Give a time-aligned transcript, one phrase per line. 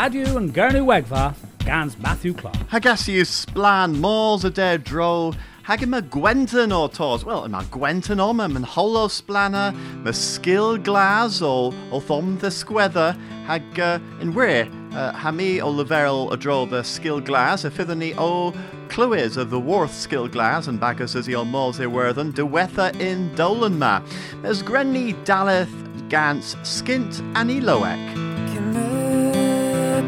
[0.00, 2.56] Radio and Gurnu Wegva, Gans Matthew Clark.
[2.70, 5.34] Hagasius splan mors a dead dro.
[5.62, 7.22] Hag ma gwenton o tos.
[7.22, 13.14] Wel, ma gwenton o ma holo splana, ma skill glas o o thom the squether.
[13.44, 17.70] Hag uh, in where uh, ha mi o leverel a dro the skill glas, a
[17.70, 18.54] fithani o
[18.88, 23.34] Clywys of the Worth skill glas and bagus as o mors e werthen, dywetha in
[23.34, 24.00] dolan ma.
[24.44, 27.60] As grenni daleth gans skint ani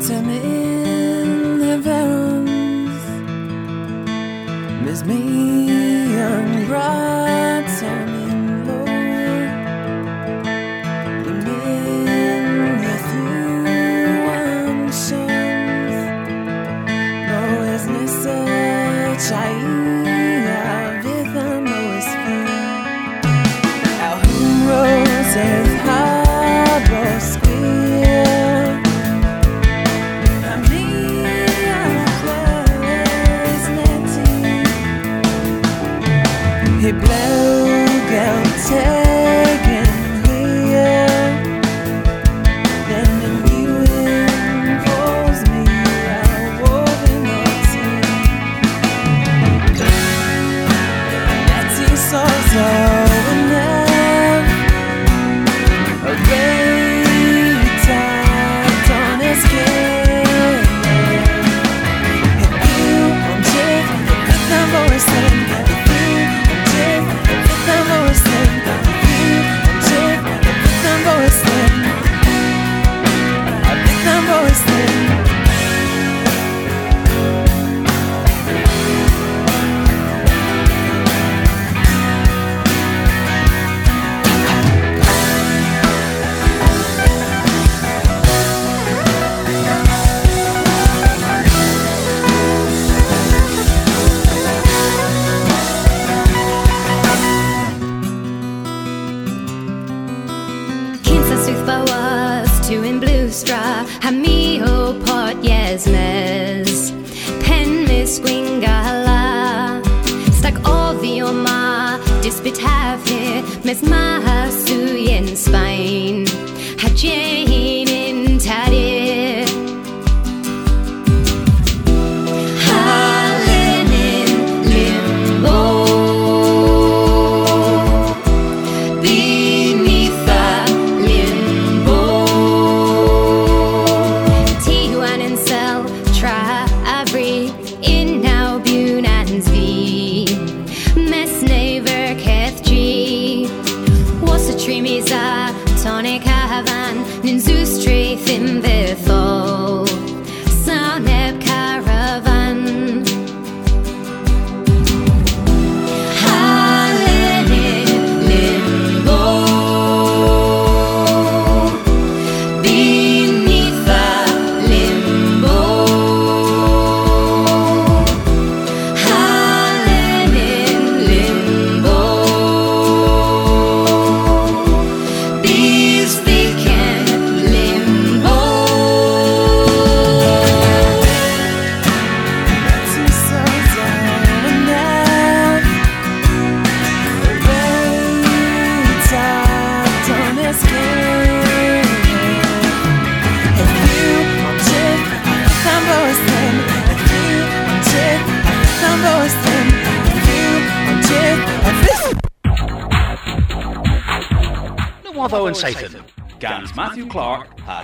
[0.09, 0.23] loek.
[0.23, 3.03] Möten in heavens
[4.85, 8.53] Miss me and bright in
[12.81, 13.47] with you
[14.29, 15.97] and sons
[17.29, 17.43] No
[17.75, 19.21] es necesaria
[21.03, 22.49] vida no es fin
[24.01, 25.72] Our heroes have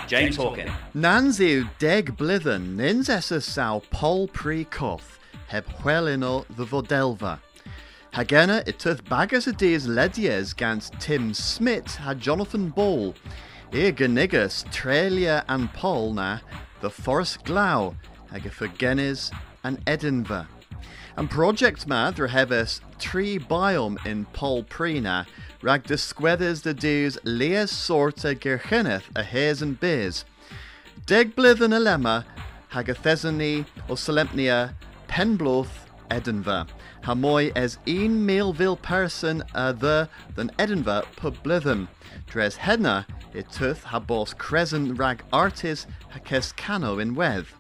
[0.09, 0.73] James Hawkin.
[0.95, 7.39] Nanziw deg blithen nins essa saw pol pre coth heb hwelino the vodelva.
[8.15, 13.15] Hagena it tuth bagas a dees ledies gans Tim Smith ha Jonathan Ball.
[13.71, 16.39] E genigas Trelia and Paul na
[16.81, 17.95] the Forest Glau
[18.31, 19.31] hag Genis
[19.63, 20.47] and Edinburgh.
[21.19, 25.27] And project ma dre heves tree biome in Paul Prina
[25.63, 30.25] rag de squethers de dews leas sorta gercheneth a hares and beers.
[31.07, 32.25] Deg blithen a lemma
[32.69, 34.77] hag a thesany solemnia
[35.09, 36.69] Penbloth Edinburgh.
[37.03, 41.89] Hamoy as een Mailville person a the than Edinburgh pub blithen.
[42.29, 43.05] Dres hedna
[43.35, 47.55] it tuth ha bos crescent rag artis ha kes cano in weth.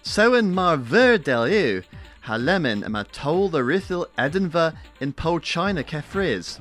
[0.00, 1.44] So in mar ver del
[2.26, 6.60] eu, ha lemon ma tol rithil Edinburgh in po China kefriz.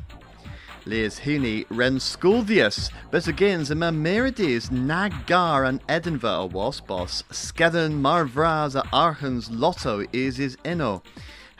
[0.85, 8.75] Lees hini ren skuldius, but again the Merides Nagar and Edinburgh was boss, Skedden Marvraz
[8.75, 11.01] a Archens Lotto is his inno.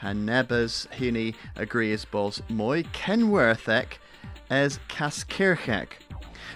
[0.00, 3.98] And Nebas hini agrees boss moi Kenworthek
[4.50, 6.05] as Kaskirchek.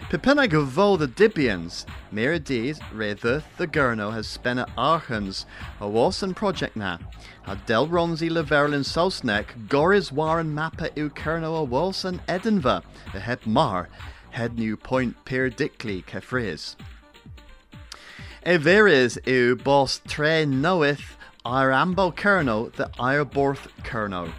[0.08, 5.46] Pipina go the Dibians, Merides Redhuth the Gurno has spent at Archens,
[5.80, 6.98] a Walson project na.
[7.46, 12.84] A Del Ronzi Leverlin Sosnek, Goris Warren Mappa u Kerno a Walson Edinburgh,
[13.14, 13.88] a Het Mar,
[14.30, 16.76] Head New Point Pier Dickley Kefriz.
[18.44, 24.32] Everis u Bos Tre Noeth ar Ambo Kerno the Irborth Kerno.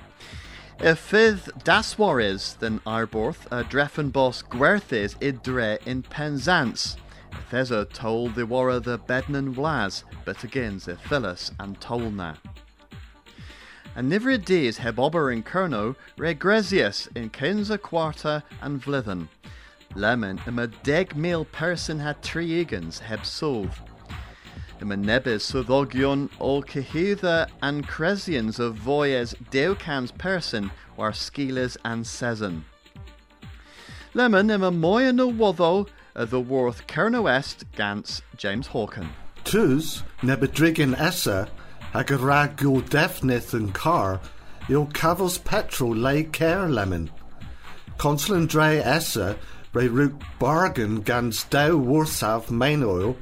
[0.82, 6.98] Y fydd daswaris than Arborth a dreffen bos gwerthys idre in Penzance.
[7.52, 12.36] Thesa told the wara the bednan vlas, but again the Phyllis and Tolna.
[13.96, 19.28] And niver days heb ober in Kerno regresius in Kenza Quarta and Vlithen.
[19.94, 23.80] Lemon im a deg mil person had tri egans heb solve.
[24.82, 26.28] Im a nebis soddogion
[27.62, 32.66] and cresians of voyes deucans person war skilas and season.
[34.16, 39.10] Lemon im a moya no wotho a uh, the worth Kerno Est Gans James Hawken.
[39.44, 41.48] Tus nebedrigan essa
[41.94, 44.20] hag a rag yn car
[44.68, 47.12] i'w cafos petrol lei care lemon.
[48.00, 49.38] Consul dre essa
[49.74, 53.16] re root bargain gans dew worsaf main oil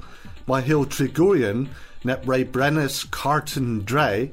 [0.49, 1.67] mae hill trigurian
[2.03, 4.31] net re brennis carton dre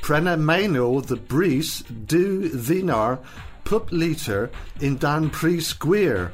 [0.00, 1.82] prena main oil the breeze
[2.12, 3.18] du dinar
[3.64, 4.50] pup liter
[4.80, 6.32] in dan pre square.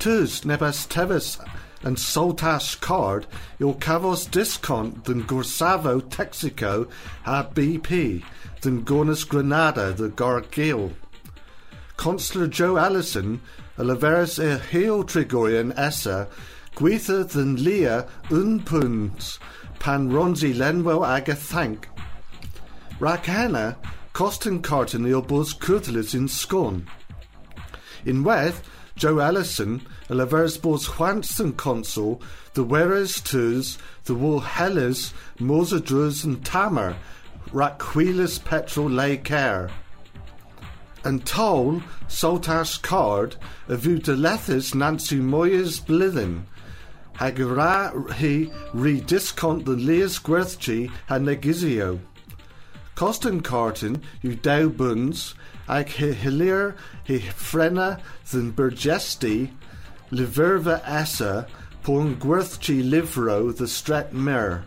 [0.00, 1.38] Tus nebas tevis
[1.84, 3.24] and soltas card
[3.60, 6.90] your cavos discount than Gorsavo Texaco
[7.22, 8.24] ha BP
[8.62, 10.92] than Gornas Granada the Gargil.
[11.96, 13.40] Consular Joe Allison
[13.76, 16.26] a leveris e heel trigorian essa
[16.78, 19.40] gwitha than Leah unpuns
[19.80, 21.88] pan ronzi lenwell aga thank.
[23.00, 23.74] Rakana
[24.12, 26.86] costin carton il bus curtlis in scone.
[28.04, 28.62] In Weth,
[28.94, 32.22] Joe Allison, a Laversbor's Hwanston consul,
[32.54, 36.96] the Weres Tus, the Wool Helles, Mosadruz and Tamer,
[37.50, 39.68] Rakwilis Petrol Lay Care.
[41.02, 43.34] And Toll, Soltash Card,
[43.66, 46.44] a view de Lethis Nancy Moyes Blithin,
[47.18, 51.98] Hagara he re discount the Leas Gwerthchi ha negizio.
[52.94, 55.34] Costin Carton, you dow buns,
[55.68, 58.00] ag he hilir he frena
[58.30, 59.50] than burgesti,
[60.12, 61.48] liverva essa,
[61.82, 64.64] pon gwerthchi livro the stret mer.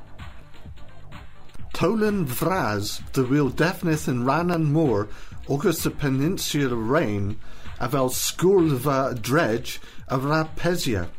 [1.73, 5.07] Tolan vraz, the wheel defnith and ran and more,
[5.47, 7.39] August the peninsula rain,
[7.79, 11.09] avel skulva dredge, of rapesia.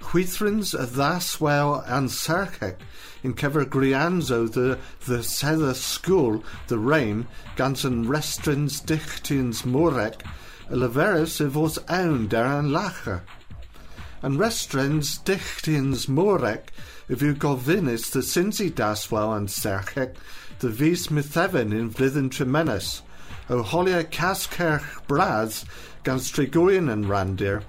[0.00, 2.76] Huithrins a thaswell and sarkek,
[3.22, 7.26] in kever grianzo the the sether school the rain
[7.56, 10.22] gansen restrins dichtins morek
[10.68, 13.22] a leveris if was own daran lacher
[14.22, 16.68] and restrins dichtins morek
[17.08, 20.14] if you go vinis the sinsi daswell and sarkek
[20.60, 23.02] the vis mitheven in vlithen tremenis
[23.50, 25.64] o holia caskerch braz
[26.04, 27.62] gans trigorian and randir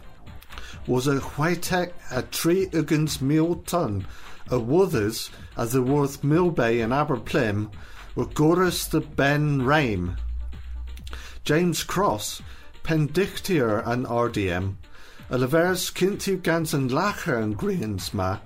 [0.91, 4.05] was a whitek a tree ugens meal ton.
[4.49, 7.71] A Wuthers as the Worth Millbay and Aberplym
[8.13, 10.17] were Gorus the Ben Rame.
[11.45, 12.41] James Cross,
[12.83, 14.75] Pendictier and RDM,
[15.29, 18.41] a Levers Kintu Gans and Lacher and Greensma,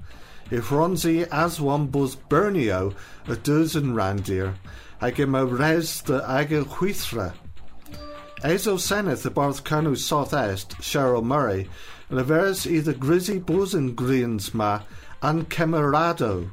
[0.52, 2.94] if Ronzi Aswan Buzz Bernio
[3.26, 4.54] a Duzen Randir,
[5.02, 7.34] Agima Res the Aga Huithra.
[8.42, 11.68] Ezo Seneth the Barth Canu Southeast, Cheryl Murray,
[12.10, 14.84] Levers either Grizzy Buzz and Greensma
[15.24, 16.52] an Camerado,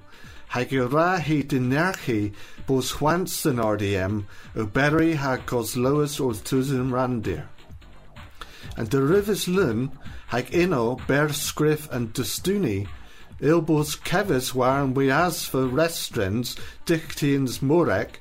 [0.53, 2.33] Hagura hi dinerchi
[2.67, 4.25] bos hwants yn RDM,
[4.57, 7.45] o ha cos lois o'r tuzin randir.
[8.79, 9.93] And the rivers lun,
[10.29, 12.89] hag inno ber scriff and dustuni,
[13.41, 16.57] ilbos kevis waren we as for restrens
[16.87, 18.17] dictians morek,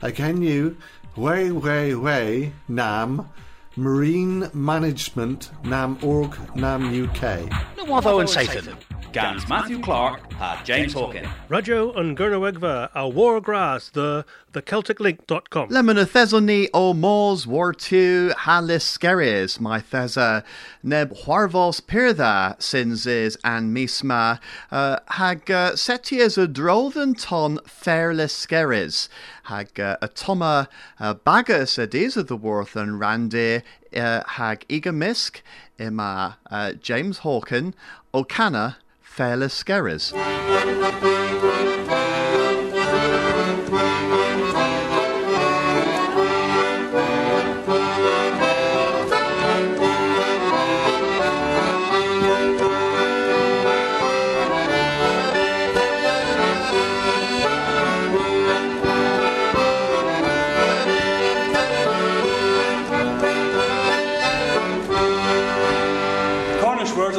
[0.00, 0.76] hag henu,
[1.16, 3.28] way way way nam,
[3.76, 7.48] marine management nam org nam UK.
[7.76, 8.76] No more though and Satan.
[9.12, 11.28] Gans Matthew Clark ha James Hawkin.
[11.48, 15.68] Radio an Gurnawegva a Wargrass the the CelticLink.com.
[15.70, 20.44] Lemon a thesony o mors war tu halis skeris, my thesa
[20.82, 24.38] neb huarvos pirtha sinzes and misma
[24.70, 29.08] uh, hag uh, setias a drothen ton fairless skeris.
[29.44, 30.68] Hag uh, a toma
[31.00, 33.62] uh, bagus days of the worth and randy
[33.96, 35.40] uh, hag igamisk
[35.78, 37.74] ima uh, James Hawken
[38.14, 39.62] O'Canna fairless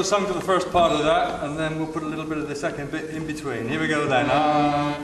[0.04, 2.38] Cornish words to the first part of that, and then we'll put a little bit
[2.38, 3.70] of the second bit in between.
[3.70, 4.28] Here we go then.
[4.30, 5.00] Ah,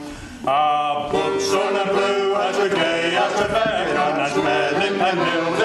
[0.46, 5.60] ah, but sun and blue as a gay as a beacon, as Merlin and New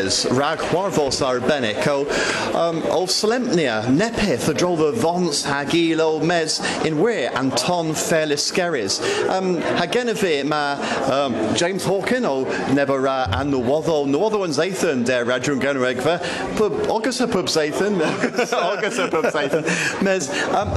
[0.00, 2.06] Leskeres, rag Huarvos Arbenico,
[2.54, 9.00] um, o Slemnia, Nepith, a drova Vons, Hagilo, Mes, in where Anton Fairleskeres.
[9.28, 10.74] Um, Hageneve, ma
[11.10, 16.20] um, James Hawkin, o the Watho, no other one's Zathan, der Radrun Generegva,
[16.56, 18.00] Pub, Augusta Pub Zathan,
[18.52, 20.68] Augusta Pub Zathan, Mes, um,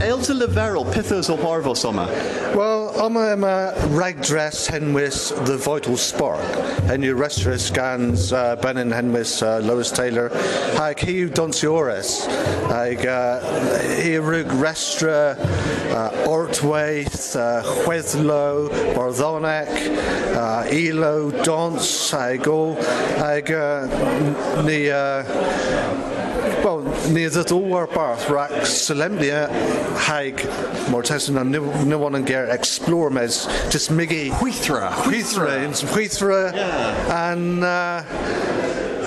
[0.00, 2.06] Elta Leverel, Pithos or Huarvos, Soma.
[2.54, 6.40] Well, I'm a, I'm a rag dress henwis the vital spark.
[6.90, 10.28] And your restra scans uh, Benin henwis uh, Lois Taylor.
[10.76, 12.26] Hag hiu donciores.
[12.70, 13.40] Hag uh,
[14.60, 15.36] restra
[15.92, 17.36] uh, Ortwaith,
[18.94, 19.70] Barthonek,
[20.34, 22.74] uh, Elo, Dons, hag o,
[23.20, 23.50] hag
[24.64, 24.90] ni
[26.66, 26.80] Wel,
[27.14, 29.44] ni ydyd o war barth rac solemnia
[30.08, 30.40] haig
[30.90, 34.88] mortesan an nywon yn ger explore mes just migi Huithra.
[35.04, 36.40] Huithra yn Huithra
[37.14, 38.02] and uh,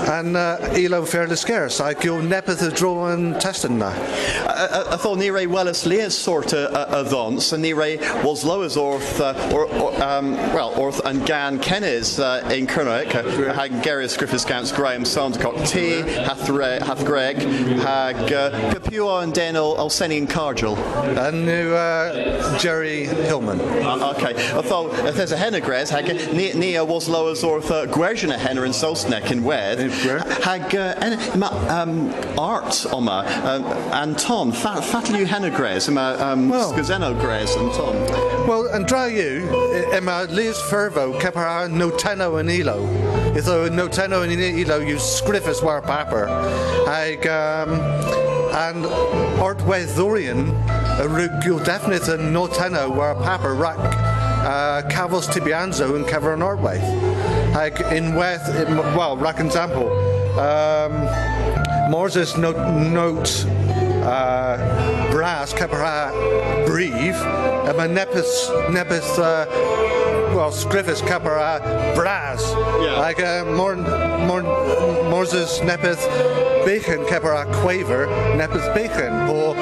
[0.09, 1.79] and uh, elo fairly scarce.
[1.79, 3.93] I go nepeth y dro yn testyn na
[4.49, 8.63] I thought ni rei welis leas sort of a ddons, and ni rei was low
[8.63, 13.11] as orth, uh, or, or, um, well, orth and gan kennis uh, in Kernowick,
[13.53, 19.33] hag Garius Griffiths Counts Graham Sandercock T, hath, re, hath Greg, hag uh, Papua and
[19.33, 20.75] Daniel Olseni and Cargill.
[21.17, 23.61] and new uh, Jerry Hillman.
[23.61, 27.43] Okay, I thought if there's a henna gres, hag ni, ni uh, was low as
[27.43, 29.98] orth uh, Gwerjana henna in Solsnek in Wed, Gwer.
[29.99, 33.63] Hag uh, en, um, art oma, um,
[33.93, 36.73] and Tom, fat, fatlu henna gres, ma, um, Well.
[36.73, 36.89] Gres
[37.55, 37.95] and Tom.
[38.47, 39.47] Well, and dra you,
[39.91, 42.79] Emma Liz Fervo, Capara Noteno and Elo.
[43.33, 46.27] Itho Noteno and Elo use scriffus war paper.
[46.87, 47.73] Ag, um,
[48.51, 48.85] and
[49.39, 50.49] Ortwe Thorian,
[50.99, 57.38] a rugul definite and Noteno war paper rack, uh, Cavos Tibianzo and Caveron Ortwe.
[57.55, 58.47] Ag, in Weth,
[58.95, 59.89] well, rack example,
[60.39, 60.93] um,
[61.91, 62.57] Moses note,
[62.89, 63.45] note
[64.03, 66.11] uh, brass capara
[66.65, 67.15] breve
[67.67, 69.45] and ma nepis nepis uh,
[70.35, 71.59] well scriffus capara
[71.95, 72.41] brass
[72.81, 72.97] Yeah.
[72.99, 74.41] like uh, more more
[75.09, 75.99] Moses nepis
[76.65, 79.53] bacon capara quaver nepis bacon or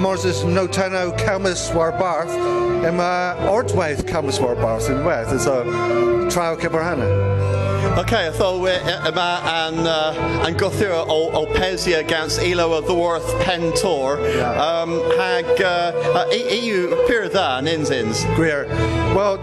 [0.00, 2.30] Moses no tano camus war barth
[2.84, 5.64] and my ortwaith camus war barth in uh, weth so
[6.30, 7.61] trial kibarhana.
[7.92, 8.70] Okay, I thought we
[9.04, 14.16] yma yn, uh, yn gwythio o, o Pesia gans ilo o ddworth pen tor.
[14.56, 18.22] Um, hag, uh, uh, EU pyr dda yn insins.
[18.32, 18.64] Gwir.
[19.12, 19.36] Wel,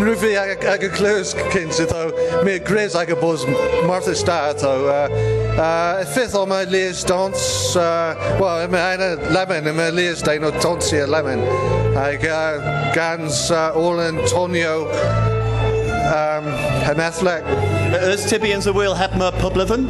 [0.00, 3.46] nrwyfi ag, ag y clywys sydd o mi gres ag y bwys
[3.86, 5.06] Martha Stad o uh,
[5.54, 7.46] uh, ffith o mae Liz Dons
[7.78, 11.46] uh, wel, y lemon yma Liz dain o Donsi y lemon
[11.94, 13.70] ag uh, gans uh,
[14.26, 14.82] Tonio
[16.10, 16.50] um,
[16.82, 19.86] Hemethleg Ys Tibians y wyl heb my publifyn?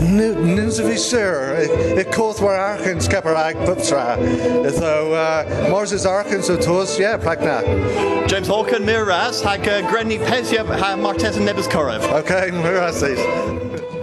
[0.00, 4.18] Nins fi sir, y coth war archens capar ag buptra.
[4.72, 7.62] So, uh, Moses archens o tos, yeah, pagna.
[8.28, 12.02] James Hawken, Miras, hag uh, Grenny Pesia, ha Martes and Nebus Korev.
[12.12, 13.95] Okay, mirasis.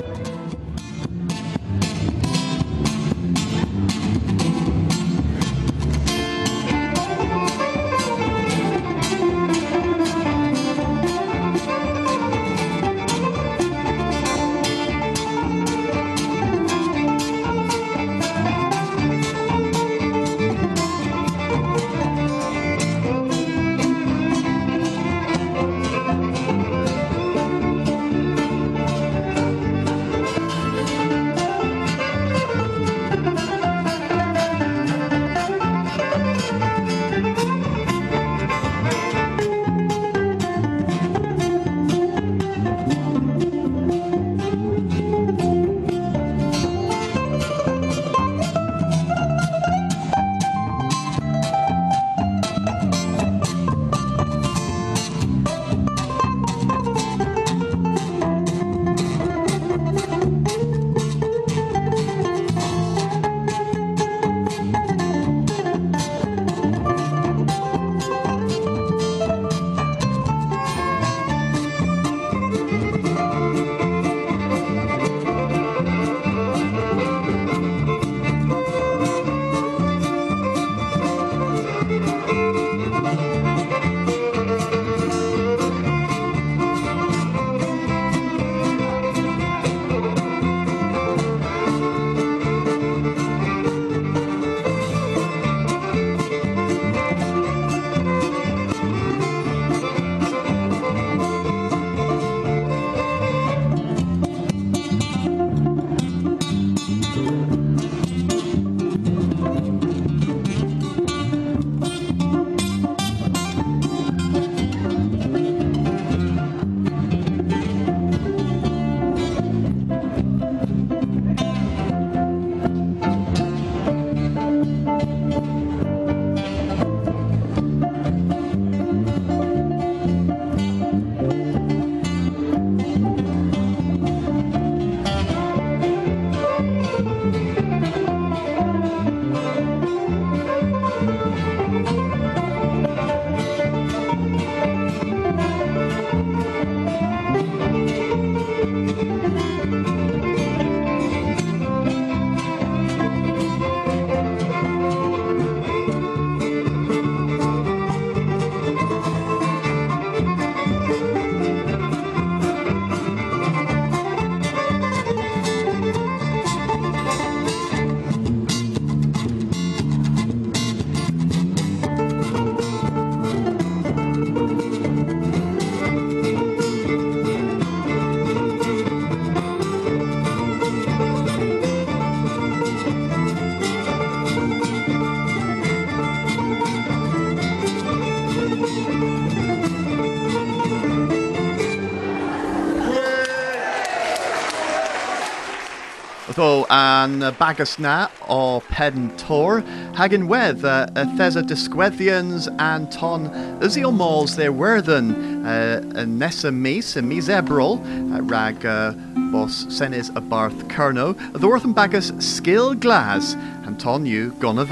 [196.35, 199.61] Tho an uh, bagus na o pen tor,
[199.93, 203.27] hag yn wedd uh, y thesa disgweddians and ton
[203.61, 205.13] ysio mols their werthen
[205.45, 207.77] uh, y nesa mis, y mis ebrol,
[208.09, 208.93] uh, rag uh,
[209.29, 213.35] bos senes y barth Cerno, ddwrth yn bagus sgil glas,
[213.67, 214.65] and ton yw gona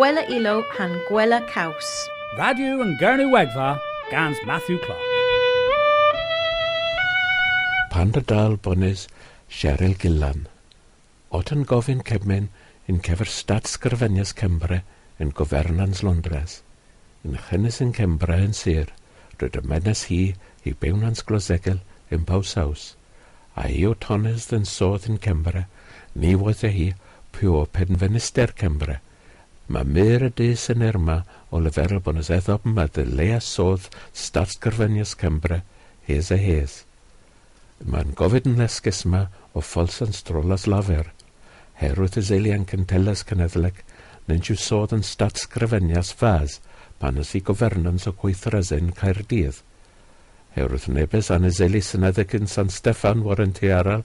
[0.00, 1.88] Gwela Ilo han Gwela Caws.
[2.38, 3.66] Radio yn Gernw Wegfa
[4.08, 5.10] gans Matthew Clark.
[7.92, 9.02] Panda dal bonys
[9.52, 10.46] Cheryl Gillan.
[11.36, 12.46] Otan gofyn cebmen
[12.88, 14.78] yn cefer stad sgrifennias Cembre
[15.20, 16.62] yn gofernans Londres.
[17.20, 18.88] Yn chynnes yn Cembre yn sir,
[19.36, 20.22] rydw menes hi
[20.64, 25.66] i bewnans glosegel yn Paws A hi o tonnes yn sodd yn Cembre,
[26.14, 26.90] ni woedd e hi
[27.36, 29.02] pio penfenister Cembre–
[29.70, 31.20] Mae myr y dys yn erma
[31.54, 33.84] o leferol bod nes eddob yma dy leasodd
[34.22, 35.60] statsgyrfenius Cymru
[36.08, 36.80] hes a hes.
[37.86, 41.12] Mae'n gofyd yn lesgus yma o ffolsan strolas lafer.
[41.78, 43.78] Herwydd y zeilian cyntelas cyneddig,
[44.26, 46.58] nid yw sodd yn statsgryfenias fas
[46.98, 49.62] pan ys i gofernans o gweithresyn Caerdydd.
[50.58, 51.30] Herwydd nebes
[51.62, 54.02] zeili syneddig yn San Steffan warren aral,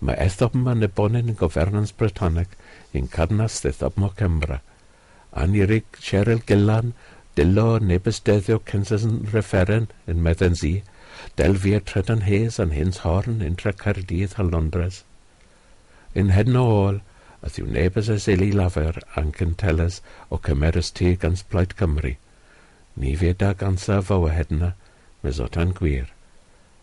[0.00, 2.56] mae ethob yma nebonin yn gofernans Brytonic
[2.96, 4.62] i'n cadnas ddeithob mo Cymru.
[5.32, 6.92] Anirig, Cheryl Gillan,
[7.34, 10.82] Dilo, Nebysteddio, yn Referen yn Meddensea,
[11.36, 15.04] Delfia Trydan Hayes yn Hins Horn, Intra Cardydd a Londres.
[16.14, 17.00] Yn hedno ôl,
[17.42, 22.14] ath yw nebys a Zili lafer a'n cynteles o cymerys tu gan Splaid Cymru.
[22.96, 24.74] Ni fe da gansa fo a hedna,
[25.22, 26.12] mes o tan gwir.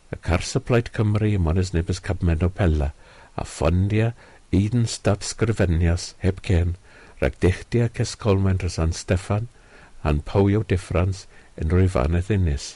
[0.09, 2.91] Y cars y Plaid Cymru ym ond nebys cabmen o pella,
[3.37, 4.13] a ffondia
[4.51, 6.75] Eden Stad Sgrifenias heb cen,
[7.19, 7.89] rhag dechdiau
[8.57, 9.47] dros An Steffan
[10.03, 11.25] a'n pawio diffrans
[11.59, 12.67] yn rwyfanedd unis.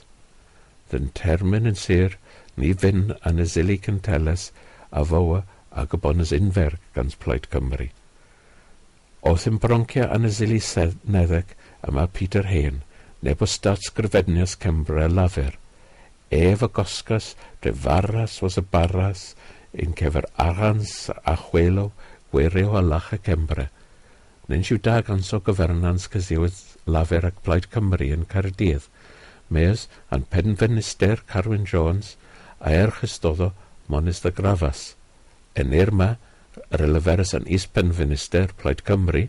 [0.92, 2.18] Dyn termyn yn sir
[2.60, 4.52] ni fyn yn y zili cynteles
[4.92, 7.90] a fowa ag y bonus unfer gan Plaid Cymru.
[9.24, 10.60] Oth yn broncia yn y zili
[11.16, 11.56] neddec
[11.88, 12.82] yma Peter Hain,
[13.24, 15.56] neb o statsgrifednius Cembra lafer.
[16.30, 19.36] Ef y gosgas, dre farras was y barras,
[19.74, 21.92] yn cefer arans a chwelo,
[22.32, 23.70] gwirio a lach y Cembra.
[24.52, 26.58] Nid yw darganso gofernans cysiwydd
[26.96, 28.90] lafer ac Plaid Cymru yn Caerdydd,
[29.54, 32.16] Mes a'n penfenister Carwyn Jones
[32.60, 33.52] a er chystoddo
[33.88, 34.82] Monis y Grafas.
[35.60, 36.10] Yn Irma,
[36.74, 39.28] yr eleferus yn is penfenister Plaid Cymru,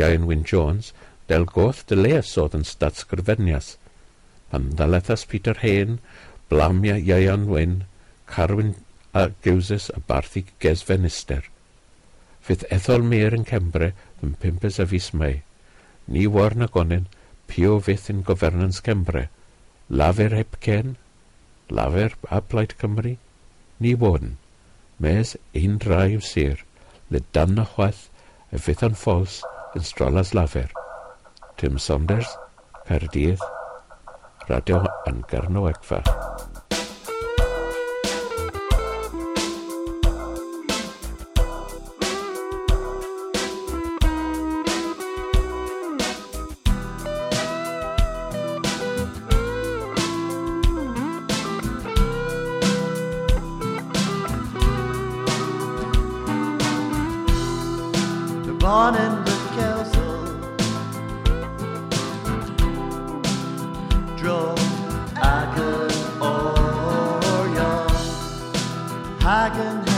[0.00, 0.92] Iain Wyn Jones,
[1.30, 3.76] del goth dyleus oedd yn statsgrifennias.
[4.50, 6.00] Pan ddalethas Peter Hain,
[6.50, 7.84] blamia Iaian Wyn,
[8.26, 8.74] Carwyn
[9.14, 11.44] a Gewsys a Barthi Gesfenister
[12.46, 13.92] fydd ethol mir yn Cembre
[14.24, 15.42] yn pimpes a fus mai.
[16.06, 17.06] Ni war na gonen,
[17.46, 19.28] pio fydd yn gofernans Cembre.
[19.88, 20.96] Lafer heb cen,
[21.70, 23.16] lafer a plaid Cymru,
[23.80, 24.30] ni bod
[25.00, 26.58] Mes ein rhaif sir,
[27.08, 28.02] le dan na chwaith,
[28.52, 29.40] y fydd yn ffos
[29.78, 30.68] yn strolas lafer.
[31.56, 32.36] Tim Saunders,
[32.84, 33.40] Caerdydd,
[34.50, 36.02] Radio Angarno Egfa.
[64.20, 64.58] Drove
[65.16, 67.88] Hagen or young
[69.18, 69.89] Hagen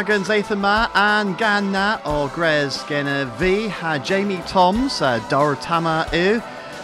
[0.00, 3.68] ragans Athama and Ganna or Grez Gena V.
[3.68, 6.40] Ha Jamie Toms uh, Dor Tama U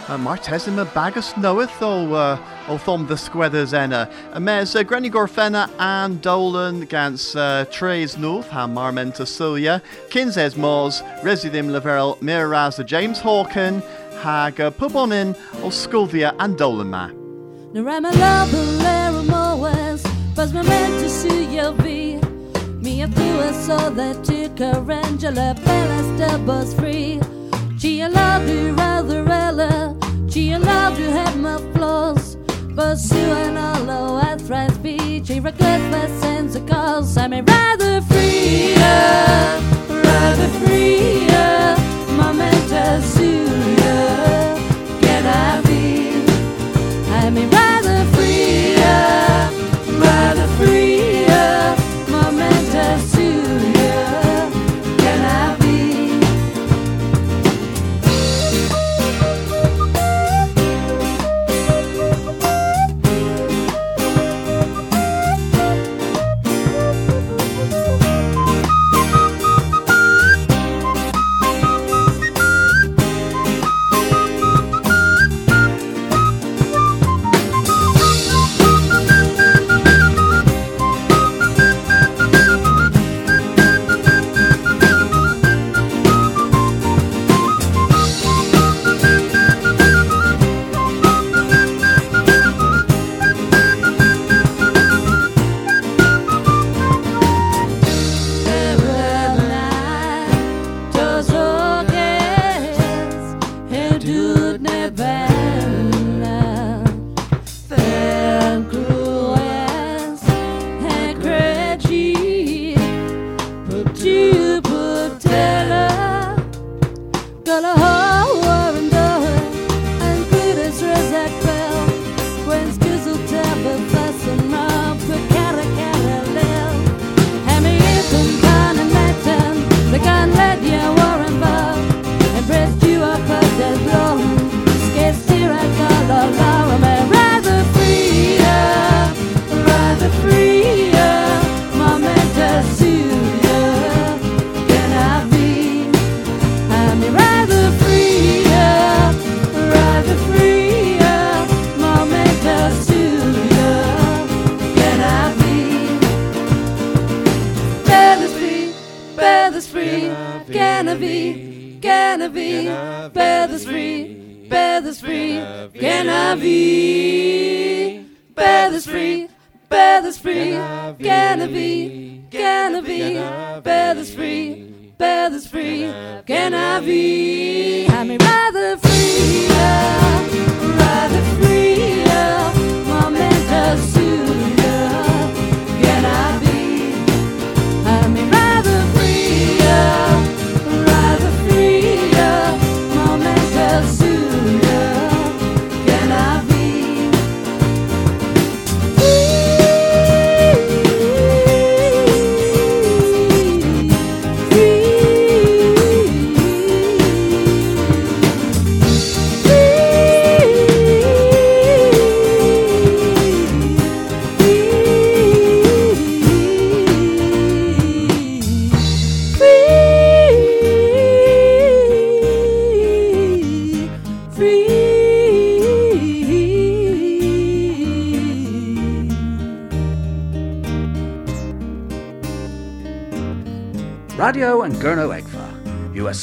[0.07, 4.07] uh, Martesima Bagus Knoweth o uh, Thom the Squethers Enna.
[4.33, 11.01] Uh, uh, Grenny Gorfenna and Dolan Gans uh, Trays North ha Marmenta Sulia Kinses Mos
[11.23, 13.81] Residim Laverel Miraz James Hawken
[14.21, 17.07] hag Pubonin o Sculvia and Dolan Ma.
[17.73, 20.03] Nu rämmer labbelär och måes
[20.35, 20.53] Fast
[23.07, 27.19] Mia tua så that tycker Angela Bella bus free.
[27.79, 29.95] She allowed you rather ella
[30.29, 32.37] She allowed you have my flaws.
[32.75, 35.21] But Sue and all I thrive be.
[35.39, 37.17] Regret my sense of cause.
[37.17, 38.75] I'm a rather free,
[39.89, 40.76] Rather freer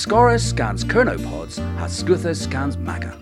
[0.05, 3.17] Scorus scans Kernopods, has Scuthus scans Maga.